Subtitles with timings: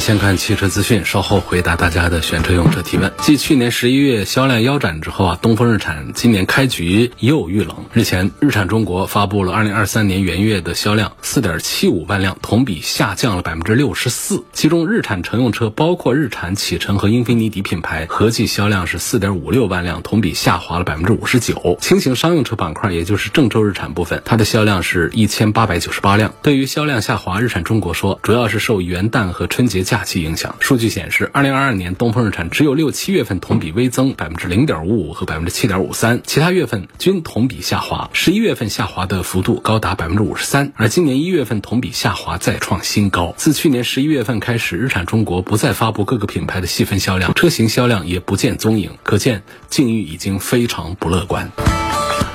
[0.00, 3.12] 先看汽车资讯，稍后回答大家的选车用车提问。
[3.18, 7.74] 继去年十一月销量腰斩之后啊，东风日产今年开局又遇冷。
[7.92, 14.44] 日前，日产中国发布了二零二三年元月的销量四点七五万辆，同比下降了百分之六十四。
[14.52, 21.76] 其中，日产乘用车包括日产启辰和英菲尼迪品牌合计销量是四点五六万辆，同比下滑了百分之五十九。
[21.80, 26.32] 轻型商用车板块，也就是郑州日产部分，它的销量是一千八百九十八辆。
[26.42, 29.87] 对于销量下滑，日产中国说，主要是受元旦和春节。
[29.88, 38.10] 假期影响，数据显示，二零二二年东风日产只有六七月份同比微增百分之零点五五和百分之七点五三，其他月份均同比下滑。
[38.12, 43.32] 十一月份下滑的幅度高达百分之五十三，而今年一月份同比下滑再创新高。
[43.38, 51.50] 自去年十一月份开始，日产中国不再发布各个品牌的细分销量，车型销量也不见踪影，可见境遇已经非常不乐观。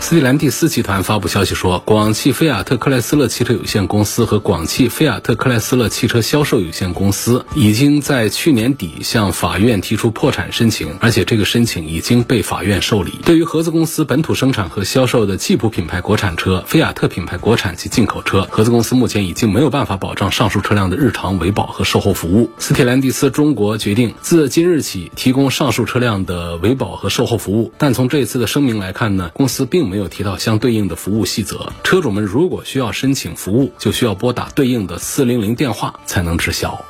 [0.04, 13.14] 斯蒂兰蒂斯集团发布消息说，广汽菲亚特克莱斯勒汽车有限公司和广汽菲亚特克莱斯勒汽车销售有限公司已经在去年底向法院提出破产申请，而且这个申请已经被法院受理。
[13.24, 22.52] 对于合资公司本土生产和销售的吉普品牌国产车、菲亚特品牌国产及进口车，合资公司目前已经没有办法保障上述车辆的日常维保和售后服务。
[22.58, 36.84] 斯蒂兰蒂斯中国决定自今日起提供上述车辆的维保和售后服务，但从这次的声明来看呢，公司并没没有提到相对应的服务细则，车主们如果需要申请服务，就需要拨打对应的四零零电话才能知晓。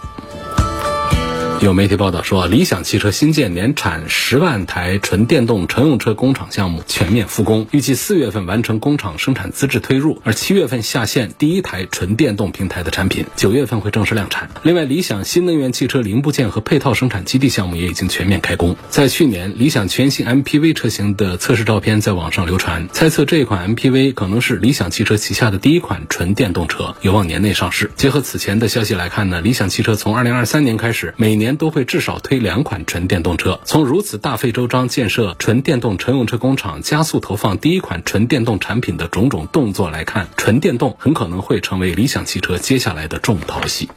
[1.63, 14.49] 有媒体报道说，理想汽车新建年产十万台纯电动乘用车工厂项目全面复工，预计四月份完成工厂生产资质推入，而七月份下线第一台纯电动平台的产品，九月份会正式量产。
[14.63, 18.75] 另外，理想新能源汽车零部件和配套生产基地项目也已经全面开工。
[18.89, 27.89] 在去年，理想全新 MPV 车型的测试照片在网上流传，猜测这款 MPV 可能是理想汽车旗下的第一款纯电动车，有望年内上市。
[27.95, 33.59] 结合此前的消息来看呢，理想汽车从二零二三年开始，每年都会至少推两款纯电动车。
[33.65, 43.89] 从如此大费周章建设纯电动乘用车工厂、加速投放第一款纯电动产品的种种动作来看，纯电动很可能会成为理想汽车接下来的重头戏。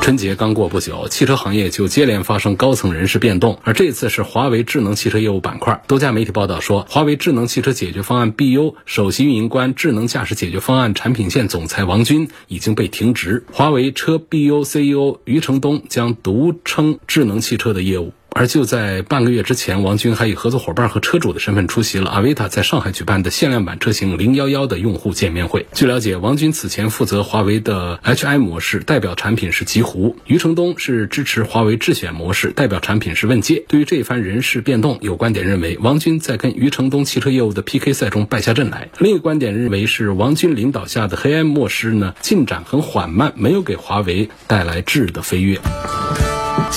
[0.00, 5.82] 春节刚过不久，汽车行业就接连发生高层人事变动，而这次是华为智能汽车业务板块。
[5.86, 18.14] 多家媒体报道说，华为智能汽车解决方案 BU 首席运营官、智能驾驶解决方案产品线总裁王军已经被停职，华为车 BU CEO 余承东将独撑智能汽车的业务。
[18.38, 25.66] 而就在半个月之前，王军还以合作伙伴和车主的身份出席了阿维塔在上海举办的限量版车型零幺幺的用户见面会。
[25.72, 33.64] 据了解，王军此前负责华为的 HI 模式，代表产品是极狐；余承东是支持华为智选模式，代表产品是问界。
[33.66, 45.58] 对于这一番人事变动，有观点认为王军在跟余承东汽车业务的 PK 赛中败下阵来；另一个观点认为是王军领导下的黑暗模式呢进展很缓慢，没有给华为带来质的飞跃。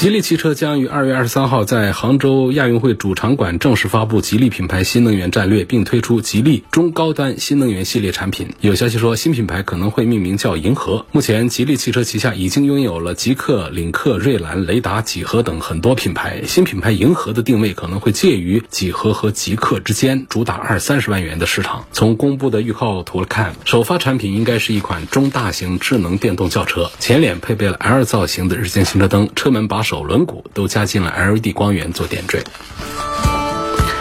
[0.01, 8.49] 吉利汽车将于二月二十三号在杭州亚运会主场馆正式发布吉利品牌新能源战略，并推出吉利中高端新能源系列产品。
[8.61, 11.05] 有消息说，新品牌可能会命名叫“银河”。
[11.13, 16.41] 目前，吉利汽车旗下已经拥有了极氪、领克、瑞兰、雷达、几何等很多品牌。
[16.47, 21.85] 新品牌“银河”的定位可能会介于几何和极氪之间，主打二三十万元的市场。
[21.91, 29.81] 从公布的预告图看，首发产品应该是一款中大型智能电动轿车，前脸配备了 L 造型的日间行车灯，车门把。
[29.91, 32.41] 手轮毂都加进了 LED 光源做点缀。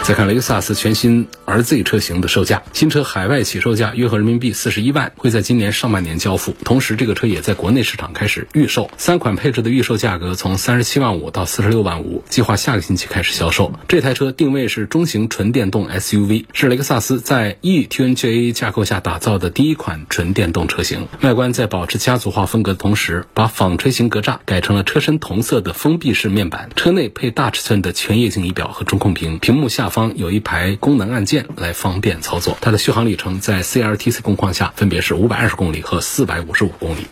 [0.03, 6.55] 再看雷克萨斯全新 RZ 车型的售价，新车海外起售价约合人民币四十一万，会在今年上半年交付。
[6.65, 13.73] 同时，这个车也在国内市场开始预售，三款配置的预售价格从三十七万五到四十六万五，计划下个星期开始销售。
[13.87, 21.07] 这台车定位是中型纯电动 SUV，是雷克萨斯在 eTNGA 架构下打造的第一款纯电动车型。
[21.21, 26.71] 外观在保持家族化风格的同时，把纺锤形格栅改成了车身同色的封闭式面板。
[26.75, 29.91] 车内配大尺寸的全液晶仪表和中控屏，屏幕下。
[29.91, 37.07] 方有一排功能按键来方便操作，它的续航里程在 CLTC 工况下分别是五百二十公里和四百五十五公里。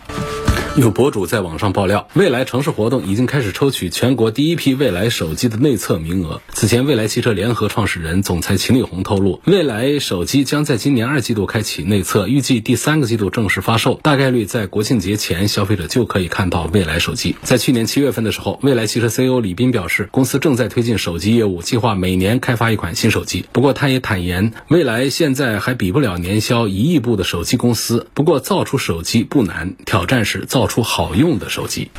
[0.75, 6.41] 有博主在网上爆料，未来城市活动已经开始抽取全国第一批未来手机的内测名额。
[6.53, 17.35] 此前，未来汽车联合创始人、总裁秦力红透露，未来手机将在今年二季度开启内测，预计第三个季度正式发售，大概率在国庆节前，消费者就可以看到未来手机。
[17.41, 23.43] 在去年七月份的时候，未来汽车 CEO 李斌表示，公司正在推进手机业务，计划每年开发一款新手机。
[23.51, 30.58] 不过，他也坦言，未来现在还比不了年销一亿部的手机公司，不过造出手机不难，挑战是造。
[30.59, 31.89] 造出好用的手机。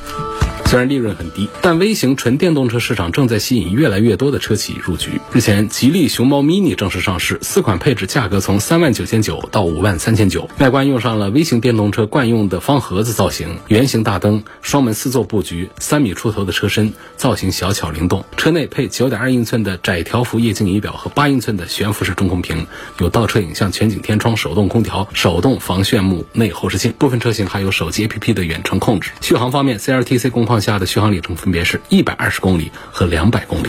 [0.67, 5.21] 虽然利润很低，但微型纯电动车市场正在吸引越来越多的车企入局。
[5.33, 10.49] 日前，吉利熊猫 mini 正式上市，四款配置价格从三万九千九到五万三千九。
[10.61, 18.25] 外观用上了微型电动车惯用的方盒子造型，圆形大灯，双门四座布局，三米出头的车身，造型小巧灵动。
[18.37, 22.69] 车内配九点二英寸的窄条幅液晶仪表和八英寸的悬浮式中控屏，
[23.01, 26.93] 有倒车影像、全景天窗、手动空调、手动防眩目内后视镜。
[26.93, 29.11] 部分车型还有手机 APP 的远程控制。
[29.21, 30.61] 续航方面，CLTC 工况。
[30.61, 33.69] 下的续航里程分别是一百二十公里和两百公里。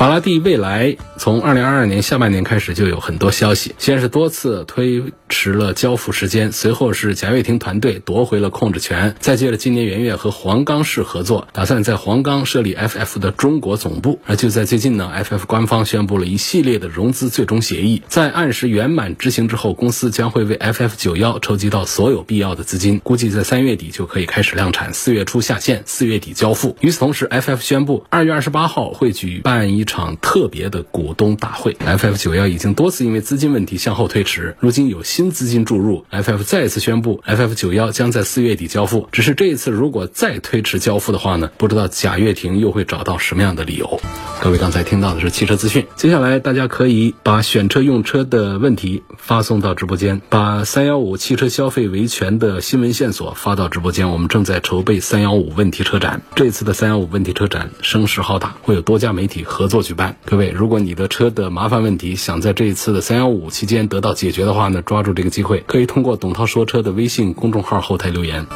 [0.00, 14.18] 法拉第未来从二零二二年下半年开始就有很多消息，先是多次推迟了交付时间，随后是贾跃亭团队夺回了控制权，再接着今年元月和黄冈市合作，打算在黄冈设立 FF 的中国总部。
[14.24, 26.74] 而就在最近呢，FF 官方宣布了一系列的融资最终协议，在按时圆满执行之后，公司将会为 FF 九幺筹集到所有必要的资金，估计在三月底就可以开始量产，四月初下线，四月底交付。
[26.80, 29.84] 与此同时，FF 宣布二月二十八号会举办一。
[29.90, 39.08] 场特别的股东大会，FF 九幺已经多次因为资金问题向后推迟，如今有新资金注入，FF 再次宣布 FF 九幺将在四月底交付。
[39.10, 44.00] 只是这一次如果再推迟交付的话呢，不知道贾跃亭又会找到什么样的理由。
[44.40, 54.10] 各位刚才听到的是汽车资讯，接下来大家可以把选车用车的问题发送到直播间，把三幺五汽车消费维权的新闻线索发到直播间。
[54.10, 59.79] 我们正在筹备三幺五问题车展，这次的三幺五问题车展声势浩大，会有多家媒体合作。
[59.82, 68.46] 举办，各位，如果你的车的麻烦问题想在这一次的三幺五期间得到解决的话呢，抓住这个机会，可以通过董涛说车的微信公众号后台留言。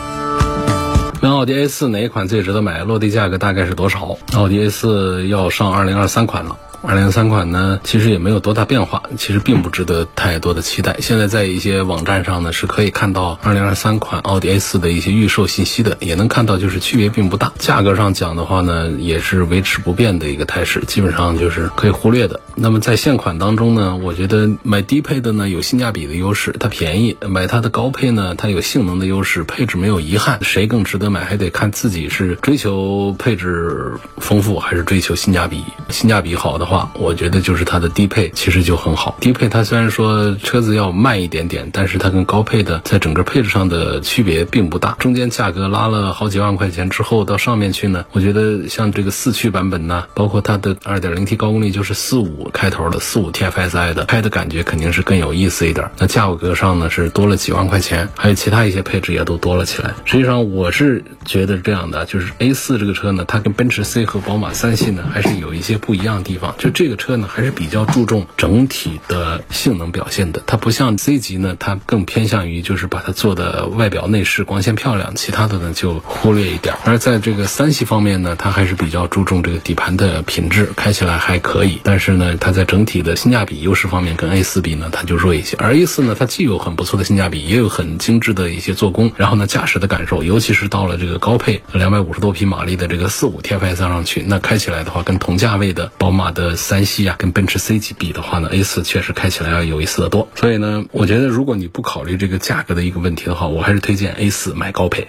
[1.23, 2.85] 问奥迪 A 四哪一款最值得买？
[2.85, 4.19] 落地价格大概是多少？
[4.35, 6.59] 奥迪 A 四要上二零二三款了。
[6.87, 10.99] 二零三款呢，其实也没有多大变化，其实并不值得太多的期待。
[11.01, 17.55] 现在在一些网站上呢，是可以看到二零二三款奥迪 A 四的一些预售信息的，也能看到就是区别并不大。
[17.59, 22.39] 价格上讲的话呢，也是维持不变的一个态势，基本上就是可以忽略的。
[22.55, 30.39] 那么在现款当中呢，我觉得买低配的呢有性价比的优势，它便宜；买它的高配呢，它有性能的优势，配置没有遗憾。
[30.43, 35.65] 谁更值得买，还得看自己是追求配置丰富还是追求性价比。
[35.89, 36.74] 性价比好的话。
[36.94, 39.17] 我觉得就是它的低配其实就很好。
[39.21, 44.97] 低配它虽然说车子要慢一点点，但是它跟高配的在整个配置上的区别并不大。
[44.99, 55.91] 中间价格拉了好几万块钱之后，到上面去呢，我觉得像这个四驱版本呢，包括它的 2.0T 高功率就是四五开头的四五 TFSI 的，开的感觉肯定是更有意思一点。
[55.99, 59.94] 那价格上呢是多了几万块钱，还有其他一些配置也都多了起来。
[60.05, 66.55] 实际上我是觉得这样的，就是 A4 这个车呢，它跟奔驰 C 和宝马三系呢还是有一些不一样的地方。
[66.65, 70.43] 就这个车呢，还是比较注重整体的性能表现的。
[70.47, 76.75] 它不像 C 级呢，它更偏向于就是把它做的外表内饰光鲜漂亮，其他的呢就忽略一点。
[76.87, 81.81] 而在这个三系方面呢，它还是比较注重这个底盘的品质，开起来还可以。
[81.85, 85.59] 但是呢，它在整体的性价比优势方面跟 A 四比呢，它就弱一些。
[85.59, 89.13] 而 A 四呢，它既有很不错的性价比，也有很精致的一些做工。
[89.19, 96.54] 然后呢，驾驶的感受，尤其是到了这个高配两百五十多匹马力的这个四五 TFSI 上去，那开起来的话，跟同价位的宝马的。
[96.56, 100.29] 三系啊，跟奔驰 C 级比的话呢，A 四确实开起来要有意思的多。
[100.34, 105.08] 所以呢，我觉得如果你不考虑这个价格的一个问题的话，我还是推荐 A 四买高配。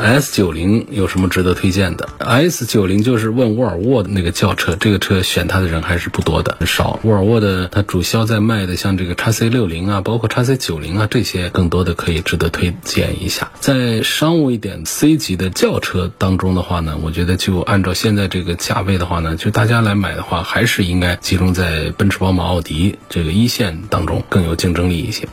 [0.00, 6.98] S 九零有什么值得推荐的？S 九零就是问沃尔沃的那个轿车，这个车选它的人还是不多的，很少。
[7.02, 13.52] 沃尔沃的它主销在卖的，像这个叉 C 六零啊，包括叉 C 九零啊，这些更多的可以值得推荐一下。
[13.60, 25.28] 在商务一点 C 级的轿车当中的话呢，我觉得就按照现在这个价位的话呢，就大家来买的话，还是应该集中在奔驰、宝马、奥迪这个一线当中更有竞争力一些。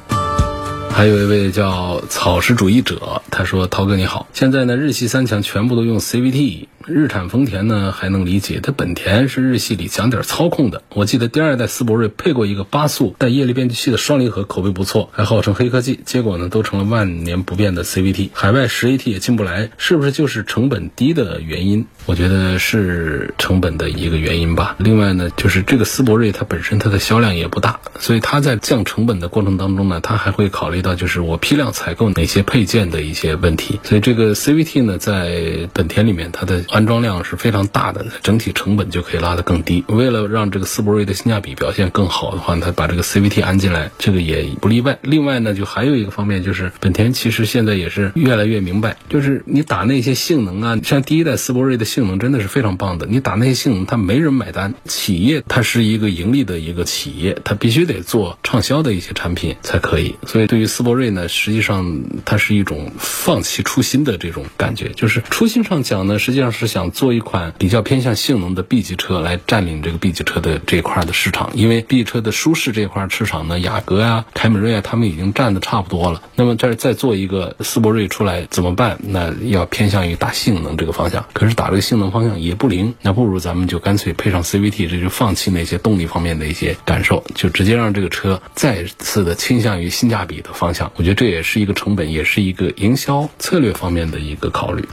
[0.97, 10.83] 还有一位叫草食主义者，他说：“涛哥你好，现在呢日系三强全部都用 CVT。”日产、丰田呢还能理解，它本田是日系里讲点操控的。
[10.93, 15.99] 我记得第二代斯铂瑞配过一个八速带液力变矩器的双离合，口碑不错，还号称黑科技。
[16.05, 21.85] 结果呢，都成了万年不变的 CVT，海外十 AT 也进不来，是不是就是成本低的原因？
[22.05, 24.77] 我觉得是成本的一个原因吧。
[24.79, 33.81] 另外呢，就是这个斯铂瑞它本身它的销量也不大，所以它在降成本的过程当中呢，它还会考虑到就是我批量采购哪些配件的一些问题。
[33.83, 39.83] 所以这个 CVT 呢，在本田里面它的安装量是非常大的，整体成本就可以拉得更低。
[39.87, 44.99] 为了让这个斯铂瑞的性价比表现更好的话，它把这个 CVT 安进来，这个也不例外。
[45.01, 53.07] 另外呢，就还有一个方面就是本田其实现在也是越来越明白，就是你打那些性能啊，像第一代斯铂瑞的性能真的是非常棒的。
[53.09, 54.75] 你打那些性能，它没人买单。
[54.85, 60.15] 企业它是一个盈利的一个企业，它必须得做畅销的一些产品才可以。
[60.27, 64.89] 所以对于斯铂瑞呢，实际上它是一种放弃初心的这种感觉。
[64.89, 71.49] 就是初心上讲呢，实际上是想做一款比较偏向性能的 B 级车来占领这个 B 级车的这一块的市场。
[71.53, 76.21] 因为 B 车的舒适这块市场呢，雅阁啊、凯美瑞啊，他们已经占的差不多了。
[76.35, 78.97] 那么这儿再做一个斯铂瑞出来怎么办？
[79.01, 81.25] 那要偏向于打性能这个方向。
[81.33, 90.91] 可是打这个性能方向也不灵，那不如咱们就干脆配上 CVT，这就放弃那些动力方面的一些感受，就直接让这个车再次的倾向于性价比的方向。
[90.95, 94.83] 我觉得这也是一个成本，也是一个营销策略方面的一个考虑。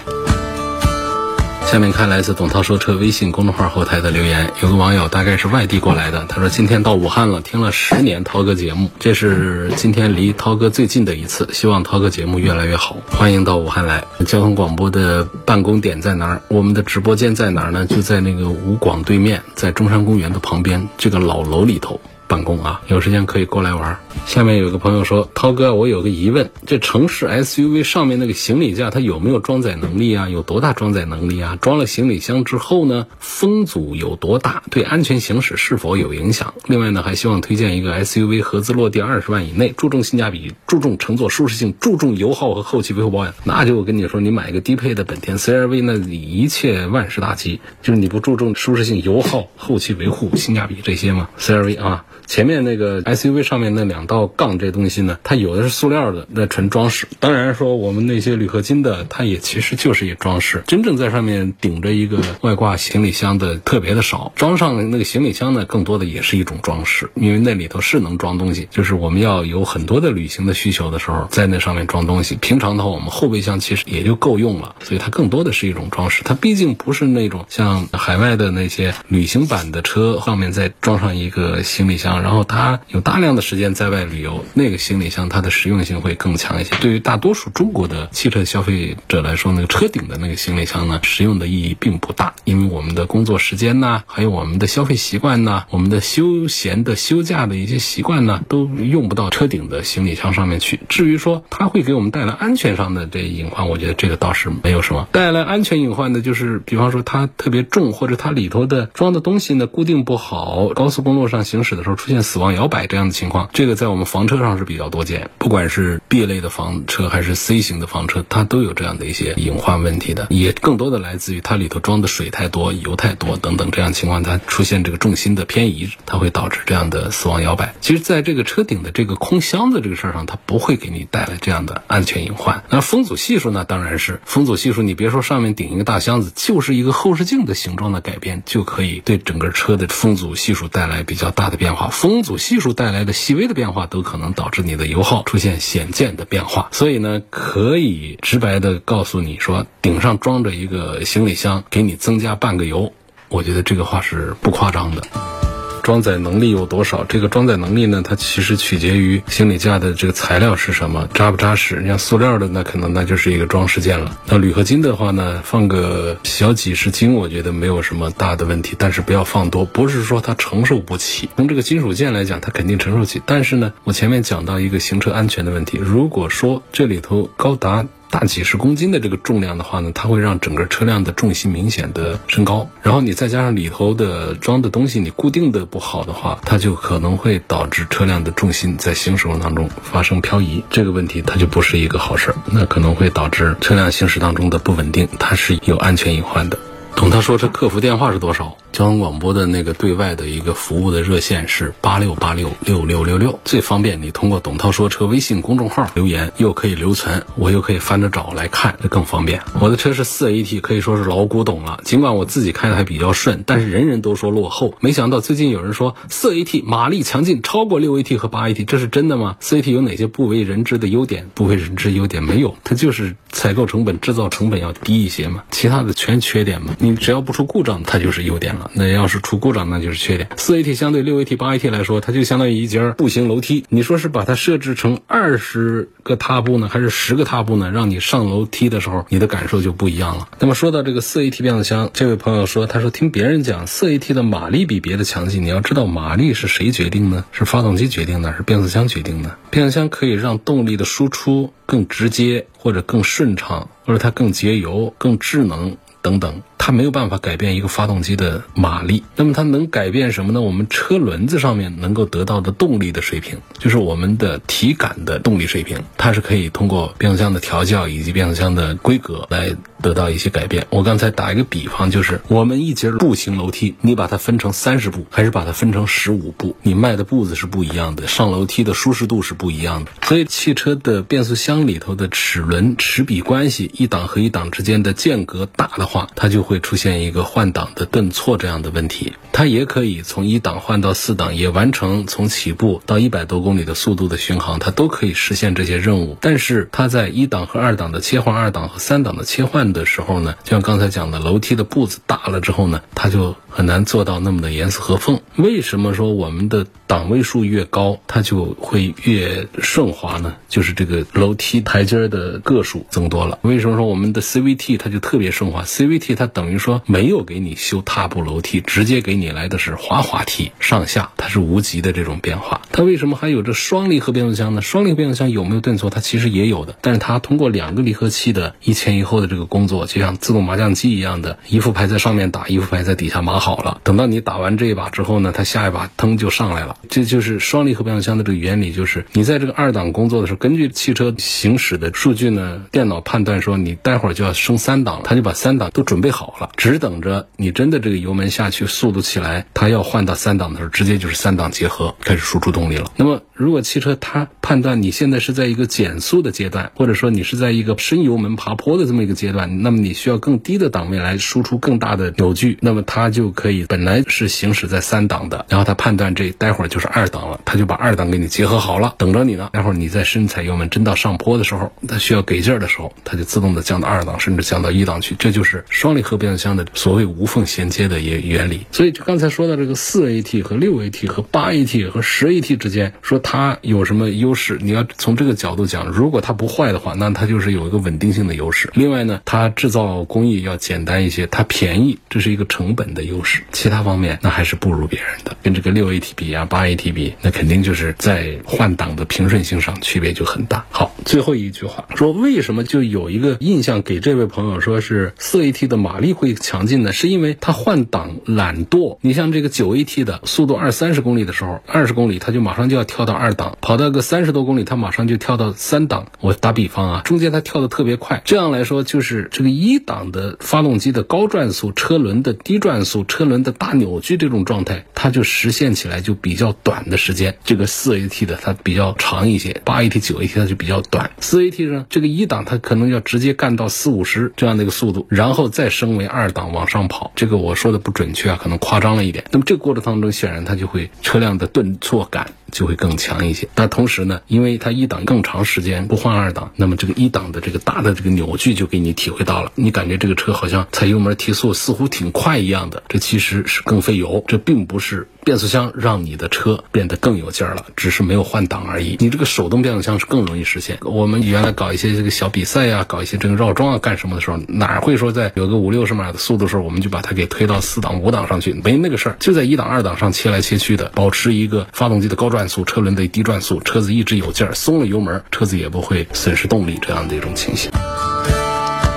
[1.67, 14.05] 下面看来自董涛说车微信公众号后台的留言，有个网友大概是外地过来的，他说今天到武汉了，听了十年涛哥节目，这是今天离涛哥最近的一次，希望涛哥节目越来越好，欢迎到武汉来。
[14.25, 16.43] 交通广播的办公点在哪儿？
[16.47, 17.87] 我们的直播间在哪儿呢？
[17.87, 22.01] 就在那个武广对面，在中山公园的旁边这个老楼里头。
[22.27, 23.99] 办公啊，有时间可以过来玩。
[24.27, 30.29] 下面有个朋友说：“涛哥，我有个疑问，这城市 SUV 上面那个行李架，它有没有装载能力啊？
[30.29, 31.59] 有多大装载能力啊？
[31.61, 34.63] 装了行李箱之后呢，风阻有多大？
[34.71, 36.55] 对安全行驶是否有影响？
[36.67, 43.35] 另外呢，还希望推荐一个 SUV 合资落地二十万以内，注重性价比，注重乘坐舒适性，注重油耗和后期维护保养。
[43.45, 47.61] 那就我跟你说，你买一个低配的本田 CR-V，那你一切万事大吉。
[47.83, 57.07] 就是你不注重舒适性、油耗、后期维护、性价比这些吗？CR-V 啊。”前面那个 SUV 上面那两道杠这东西呢，它有的是塑料的，那纯装饰。
[57.21, 60.63] 当然说我们那些铝合金的，它也其实就是一装饰。
[60.67, 68.69] 真正在上面顶着一个外挂行李箱的特别的少，装上那个行李箱呢，更多的也是一种装饰，因为那里头是能装东西。
[68.71, 72.37] 就是我们要有很多的旅行的需求的时候，在那上面装东西。
[72.37, 76.23] 平常的话，我们后备箱其实也就够用了，所以它更多的是一种装饰。
[76.25, 82.14] 它毕竟不是那种像海外的那些旅行版的车上面再装上一个行李箱。
[82.23, 86.75] 然后它有大量的时间在外旅游，那个行李箱它的实用性会更强一些。
[86.81, 100.81] 对于大多数中国的汽车消费者来说，那个车顶的那个行李箱呢，实用的意义并不大，因为我们的工作时间呐，还有我们的消费习惯呐，我们的休闲的休假的一些习惯呢，都用不到车顶的行李箱上面去。
[100.89, 105.09] 至于说它会给我们带来安全上的这隐患，我觉得这个倒是没有什么。
[105.13, 111.97] 带来安全隐患的就是，比方说它特别重，或者它里头的装的东西呢固定不好，高速公路上行驶的时候。
[112.05, 115.31] 出现死亡摇摆这样的情况，这个在我们房车上是比较多见。
[115.39, 120.27] 不管是 B 类的房车还是 C 型的房车，它都有这样的一些隐患问题的。
[120.29, 127.75] 也更多的来自于它里头装的水太多、油太多等等这样情况，它出现这个重心的偏移，它会导致这样的死亡摇摆。
[127.81, 132.65] 其实，在这个车顶的这个空箱子这个事儿上，它不会给你带来这样的安全隐患。
[132.69, 133.65] 那风阻系数呢？
[133.65, 134.83] 当然是风阻系数。
[134.83, 141.93] 你别说上面顶一个大箱子，就是一个后视镜的形状的改变，就可以对整个车的风阻系数带来比较大的变化。
[141.95, 146.69] 风阻系数带来的细微的变化，都可能导致你的油耗出现显见的变化。
[146.73, 152.93] 所以呢，可以直白的告诉你说，顶上装着一个行李箱，给你增加半个油，
[153.29, 155.44] 我觉得这个话是不夸张的。
[155.85, 157.05] 装载能力有多少？
[157.05, 158.03] 这个装载能力呢？
[158.03, 161.81] 它其实取决于行李架的这个材料是什么，扎不扎实。
[161.83, 164.17] 你像塑料的，那可能那就是一个装饰件了。
[164.25, 168.75] 那铝合金的话呢，放个小几十斤，我觉得没有什么大的问题。
[168.79, 171.29] 但是不要放多，不是说它承受不起。
[171.37, 173.21] 从这个金属件来讲，它肯定承受起。
[173.27, 177.87] 但是呢，我前面讲到一个行车安全的问题，如果说这里头高达。
[178.15, 196.57] 大几十公斤的这个重量的话呢，它会让整个车辆的重心明显的升高，然后你再加上里头的装的东西你固定的不好的话，它就可能会导致车辆的重心在行驶过程当中发生漂移，这个问题它就不是一个好事儿，那可能会导致车辆行驶当中的不稳定，它是有安全隐患的。
[196.97, 198.57] 董涛说车客服电话是多少？
[198.73, 204.03] 交通广播的那个对外的一个服务的热线是八六八六六六六六，最方便。
[204.03, 209.41] 你通过董涛说车微信公众号留言，又可以留存，我又可以翻着找来看，这更方便。
[209.61, 211.79] 我的车是四 AT，可以说是老古董了。
[211.85, 214.75] 尽管我自己开的还比较顺，但是人人都说落后。
[214.81, 219.37] 没想到最近有人说四 AT 马力强劲，超过六 AT 和八 AT，这是真的吗？
[219.39, 221.29] 四 AT 有哪些不为人知的优点？
[221.35, 226.75] 不为人知优点没有，它就是采购成本、制造成本要低一些嘛，其他的全缺点嘛。
[226.85, 228.71] 你只要不出故障，它就是优点了。
[228.75, 230.29] 那要是出故障，那就是缺点。
[230.37, 233.65] 四 AT 相对六 AT、八 AT 来说，它就相当于一节步行楼梯。
[233.71, 237.71] 你说是把它设置成二十个踏步呢，还是十个踏步呢？
[237.71, 240.29] 让你上楼梯的时候，你的感受就不一样了。
[240.39, 245.43] 那么说到这个四 AT 变速箱，这位朋友说，他说听别人讲四 AT 的马力比别的强劲。
[245.43, 247.25] 你要知道，马力是谁决定呢？
[247.33, 249.35] 是发动机决定的，是变速箱决定的？
[249.49, 256.43] 变速箱可以让动力的输出更直接，或者更顺畅，或者它更节油、更智能等等。
[256.67, 260.41] 它没有办法改变一个发动机的马力，那么它能改变什么呢？
[260.41, 270.67] 我们车轮子上面能够得到的动力的水平，就是我们的体感的动力水平，它是可以通过变速箱的调教以及变速箱的规格来得到一些改变。
[270.71, 279.91] 我刚才打一个比方，就是我们一节步行楼梯，你把它分成三十步，还是把它分成十五步，你迈的步子是不一样的，上楼梯的舒适度是不一样的。
[280.01, 286.54] 所以汽车的变速箱里头的齿轮齿比关系，一档和一档之间的间隔大的话，它就会。
[286.55, 296.17] 会出现一个换挡的顿挫这样的问题，它也可以从一档换到四档，也完成从起步到一百多公里的速度的巡航，它都可以实现这些任务。
[296.21, 305.21] 但是它在一档和二档的切换、二档和三档的切换的时候呢，就像刚才讲的，楼梯的步子大了之后呢，它就很难做到那么的严丝合缝。
[305.35, 310.37] 为什么说我们的档位数越高，它就会越顺滑呢？
[310.49, 313.41] 就是这个楼梯台阶的个数增多了。
[313.43, 316.45] 为什么说我们的 CVT 它就特别顺滑？CVT 它等。
[316.51, 322.61] 于说没有给你修踏步楼梯，直接给你来的是滑滑梯上下，它是无极的这种变化。
[322.71, 324.61] 它为什么还有着双离合变速箱呢？
[324.61, 325.89] 双离合变速箱有没有顿挫？
[325.89, 333.81] 它其实也有的，但是它通过两个离合器的一前一后的这个工作，就像自动麻将机一样的，一副牌在上面打，一副牌在底下码好了。
[333.83, 336.77] 等到你打完这一把之后呢，它下一把腾就上来了。
[336.91, 346.24] 这就是双离合变速箱的这个原理，就是你在这个二档工作的时候，根据汽车行驶的数据呢，电脑判断说你待会儿就要升三档，它就把三档都准备好。
[346.27, 352.91] 好了只等着你真的这个油门下去，速度起来，它要换到三档的时候，直接就是三档结合，开始输出动力了。
[352.97, 369.51] 那么，如果汽车它判断你现在是在一个减速的阶段，或者说你是在一个深油门爬坡的这么一个阶段，那么你需要更低的档位来输出更大的扭矩，那么它就可以本来是行驶在三档的，然后它判断这待会儿就是二档了，它就把二档给你结合好了，等着你呢。
[369.53, 375.15] 待会儿你在深踩油门，真到上坡的时候，它需要给劲儿的时候，它就自动的降到二档，甚至降到一档去。
[375.19, 378.67] 这就是双离合变速箱的所谓无缝衔接的原原理。
[378.73, 384.59] 所以就刚才说到这个四 AT 和六 AT 和八 AT 和十 AT 之间，说它有什么优势？
[384.61, 388.71] 你要从这个角度讲，如果它不坏的话，那它就是有一个稳定性的优势。
[388.75, 393.43] 另外呢，它制造工艺要简单一些，它便宜，这是一个成本的优势。
[393.53, 395.37] 其他方面那还是不如别人的。
[395.43, 400.65] 跟这个六 AT 比啊，八 AT 比，那肯定就是在换挡的平顺性上区别就很大。
[400.71, 406.93] 好，最后一句话说，为什么就有一个印象给这位朋友说是四 AT 的马力力会强劲呢？
[406.93, 408.99] 是因为它换挡懒惰。
[409.01, 416.13] 你像这个九 AT 的速度二三十公里的时候，二十公里它就马上就要跳到二档，跑到个三十多公里，它马上就跳到三档。
[416.21, 418.23] 我打比方啊，中间它跳的特别快。
[418.25, 427.37] 这样来说，就是这个一档的发动机的高转速，车轮的低转速，车轮的大扭矩这种状态，它就实现起来就比较短的时间。
[427.45, 431.11] 这个四 AT 的它比较长一些，八 AT、九 AT 它就比较短。
[431.21, 437.11] 四 AT 呢，这个一档它可能要直接干到四五十这样的一个速度，然后再升为二档往上跑。
[437.15, 439.25] 这个我说的不准确啊，可能夸张了一点。
[439.31, 443.49] 那么这个过程当中，显然它就会车辆的顿挫感就会更强一些。
[443.57, 449.53] 那同时呢，因为它一档更长时间不换二档，那么这个一档的这个大的这个扭矩就给你体会到了。
[449.55, 454.25] 你感觉这个车好像踩油门提速似乎挺快一样的，这其实是更费油。
[454.27, 458.97] 这并不是变速箱让你的车变得更有劲儿了，只是没有换挡而已。
[459.01, 460.79] 你这个手动变速箱是更容易实现。
[460.83, 468.53] 我们原来搞一些这个小比赛呀，搞一些这个绕桩啊，干什么的时候，哪会说在有个五六十码的速度时候，我们就把它给推到四档、五档上去？
[468.53, 477.71] 没那个事儿，就在一档、二档上切来切去的，保持一个发动机的高转转速，车轮的低转速，车子一直有劲儿，松了油门，车子也不会损失动力这样的一种情形。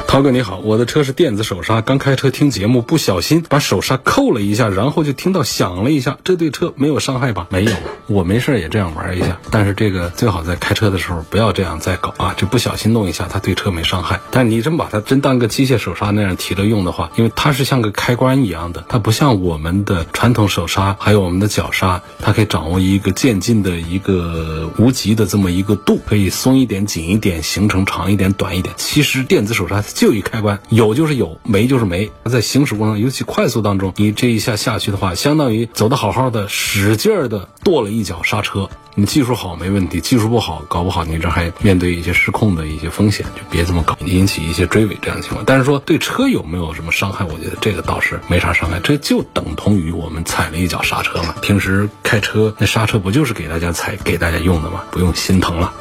[0.08, 7.46] 涛哥你好，我的车是电子手刹，刚开车听节目不小心把手刹扣了一下，然后就听到响了一下，这对车没有伤害吧？
[7.50, 7.74] 没有，
[8.08, 14.22] 我没事也这样玩一下，但是这个最好在开车的时候不要这样再搞啊，就不小心弄一下，它对车没伤害。
[14.32, 28.74] 但你真把它真当个机械手刹那样提着用的话，因为它是像个开关一样的，它不像我们的传统手刹，还有我们的脚刹，它可以掌握一个渐进的一个无极的这么一个度，可以松一点、紧一点，行程长一点、短一点。
[28.78, 29.84] 其实电子手刹。
[29.98, 32.12] 就一开关，有就是有，没就是没。
[32.26, 38.70] 在行驶过程中，尤其快速当中，你这一下下去的话，相当于走的好好的，使劲儿的跺了一脚刹车。
[38.94, 45.44] 你技术好没问题，技术不好，搞不好你这还面对一些失控的一些风险，就别这么搞，引起一些追尾这样的情况。
[45.48, 51.34] 但是说对车有没有什么伤害，我觉得这个倒是没啥伤害，这就等同于我们踩了一脚刹车嘛。
[51.42, 54.84] 平时开车那刹车不就是给大家踩、给大家用的吗？
[54.92, 55.74] 不用心疼了。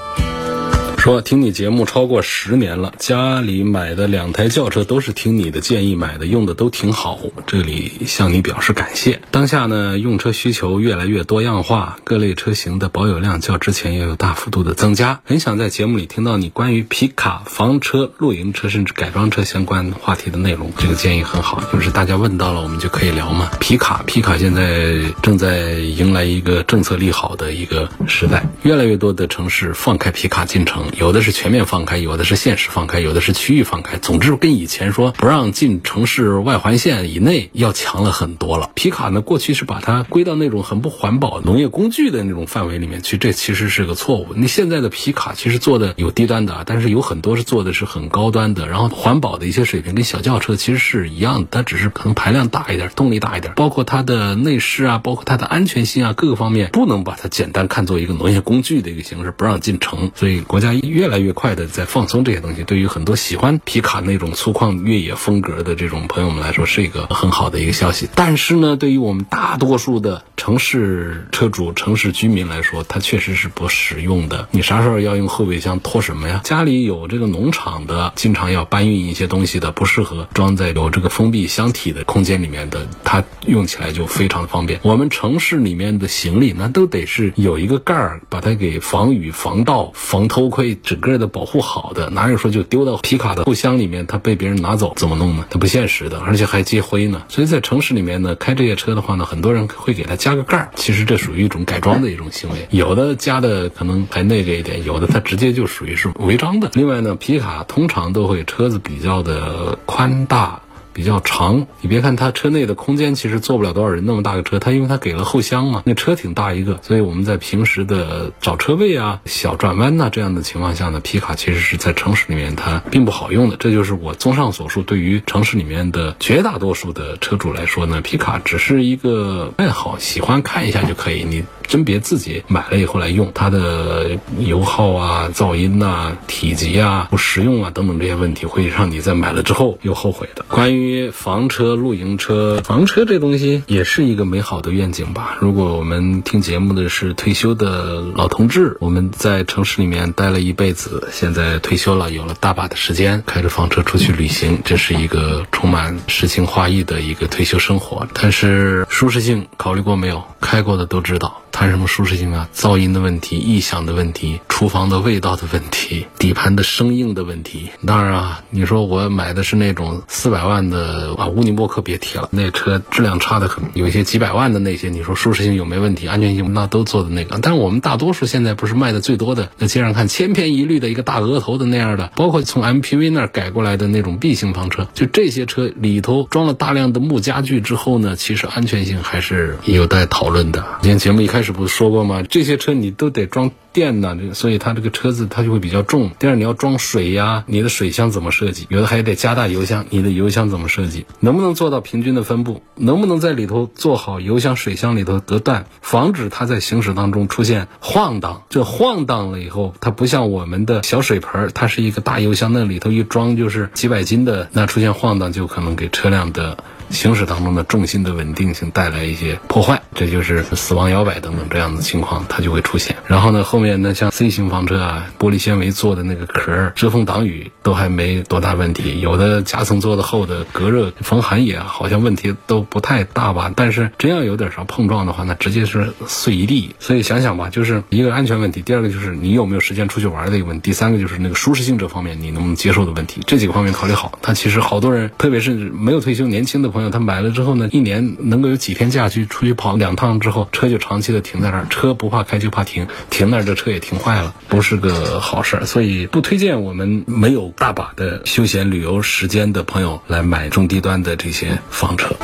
[1.06, 7.20] 说听你节目超过十年了，家里买的两台轿车都是听你的建议买的，用的都挺好。
[7.46, 9.20] 这里向你表示感谢。
[9.30, 15.20] 当下呢，用车需求越来越多样化，各类车型的保有量较之前也有大幅度的增加。
[15.24, 20.72] 很想在节目里听到你关于皮卡、房车、露营车甚至改装车相关话题的内容。
[20.76, 23.48] 这个建议很好，就是大家问到了，我们就可以聊嘛。
[23.60, 30.84] 皮卡，皮卡现在正在迎来一个政策利好的一个时代，越来越多的城市放开皮卡进城。
[30.98, 33.98] 有的是全面放开，有的是限时放开，有的是区域放开。
[33.98, 38.70] 总之，跟以前说不让进城市外环线以内要强了很多了。
[38.74, 44.28] 皮卡呢，过去是把它归到那种很不环保农业工具的那种范围里面去，这其实是个错误。
[44.34, 60.10] 你现在的皮卡其实做的有低端的，但是有很多是做的是很高端的，然后环保的一些水平跟小轿车其实是一样的，它只是可能排量大一点，动力大一点，包括它的内饰啊，包括它的安全性啊，各个方面不能把它简单看作一个农业工具的一个形式，不让进城。
[60.14, 60.75] 所以国家。
[60.80, 68.08] 越来越快的在放松这些东西，对于很多喜欢皮卡那种粗犷越野风格的这种朋友们来说，是一个很好的一个消息。
[68.14, 74.48] 但是呢，对于我们大多数的城市车主、城市居民来说，它确实是不实用的。
[74.50, 76.40] 你啥时候要用后备箱拖什么呀？
[76.44, 84.80] 家里有这个农场的，经常要搬运一些东西的，不适合装在有这个封闭箱体的空间里面的，它用起来就非常的方便。
[84.82, 90.65] 我们城市里面的行李，那都得是有一个盖儿，把它给防雨、防盗、防偷窥。
[90.66, 95.46] 被整个的保护好的，哪有说就丢到皮卡的后箱里面，它被别人拿走怎么弄呢？
[95.48, 97.22] 它不现实的，而且还积灰呢。
[97.28, 102.66] 所以在城市里面呢，开这些车的话呢，很多人会给它加个盖儿，其实这属于一种改装的一种行为。
[102.70, 106.68] 有的加的可能还那个一点，有的它直接就属于是违章的。
[106.74, 110.60] 另外呢，皮卡通常都会车子比较的宽大。
[110.96, 123.58] 比较长，你别看它车内的空间其实坐不了多少人，那么大个车，它因为它给了后箱嘛，那车挺大一个，所以我们在平时的找车位啊、小转弯呐这样的情况下呢，皮卡其实是在城市里面它并不好用的。
[123.58, 131.24] 这就是我综上所述，对于城市里面的绝大多数的车主来说呢，皮卡只是一个爱好，喜欢看一下就可以。
[131.24, 131.44] 你。
[131.66, 140.44] 真别自己买了以后来用，它的油耗啊、噪音呐、体积啊、不实用啊等等这些问题，会让你在买了之后又后悔的。
[140.48, 145.36] 关于房车、露营车，房车这东西也是一个美好的愿景吧。
[145.40, 158.06] 如果我们听节目的是退休的老同志，我们在城市里面待了一辈子，现在退休了，有了大把的时间，开着房车出去旅行，这是一个充满诗情画意的一个退休生活。
[158.12, 160.22] 但是舒适性考虑过没有？
[160.40, 161.42] 开过的都知道。
[161.56, 162.50] 谈什么舒适性啊？
[162.54, 167.70] 噪音的问题、异响的问题、厨房的味道的问题、底盘的生硬的问题。
[167.86, 173.64] 当然啊，你说我买的是那种四百万的啊，乌尼莫克别提了，那车质量差的很。
[173.72, 176.06] 有一些几百万的那些，你说舒适性有没问题？
[176.06, 177.38] 安全性那都做的那个。
[177.40, 190.62] 但是我们大多数现在不是卖的最多的，那街上看千篇一律的一个大额头的那样的，包括从 MPV 那儿改过来的那种 B 型房车，就这些车里头装了大量的木家具之后呢，其实安全性还是有待讨论的。
[190.82, 191.45] 今天节目一开始。
[191.52, 192.22] 不是说过吗？
[192.22, 196.10] 这些车你都得装电呢，所以它这个车子它就会比较重。
[196.18, 198.66] 第二，你要装水呀，你的水箱怎么设计？
[198.70, 201.06] 有的还得加大油箱，你的油箱怎么设计？
[201.20, 202.62] 能不能做到平均的分布？
[202.74, 208.42] 能不能在里头做好油箱、水箱里头隔断，防止它在行驶当中出现晃荡？
[208.48, 216.56] 这晃荡了以后，它不像我们的小水盆，它是一个大油箱，那里头一装就是几百斤的，那出现晃荡就可能给车辆的。
[216.90, 222.96] 行驶当中的重心的稳定性带来一些破坏，这就是死亡摇摆等等这样的情况，它就会出现。
[223.06, 233.52] 然后呢，后面呢，像 C 型房车啊，玻璃纤维做的那个壳，遮风挡雨都还没多大问题，有的夹层做的厚的隔热防寒也好像问题都不太大吧。
[233.54, 236.74] 但是真要有点啥碰撞的话，那直接是碎一地。
[236.78, 243.20] 所以想想吧，就是一个安全问题，第二个就是你有没有时间出去玩的一个问题，第三个就是那个舒适性这方面你能不能接受的问题。
[243.26, 255.64] 这几个方面考虑好，它其实好多人，特别是没有退休年轻的朋友，他买了之后呢，一年能够有几天假期出去跑两趟之后，车就长期的停在那儿，车不怕开就怕停，停那儿这车也停坏了，不是个好事儿。
[255.64, 262.14] 所以不推荐我们没有大把的休闲旅游时间的朋友来买中低端的这些房车。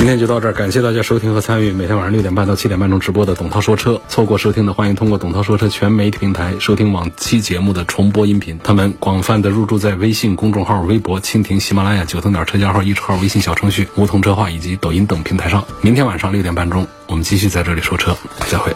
[0.00, 4.00] 今天就到这儿，感谢大家收听和参与每天晚上六点半到七点半钟直播的董涛说车。
[4.08, 8.58] 错过收听的，欢迎通过董涛说车全媒体平台收听往期节目的重播音频。
[8.64, 15.62] 他们广泛的入驻在微信公众号、微博、蜻蜓、喜马拉雅、九头鸟车架号、一车号、微信小程序、梧桐车话以及抖音等平台上。
[15.82, 18.16] 明天晚上六点半钟，我们继续在这里说车，
[18.48, 18.74] 再会。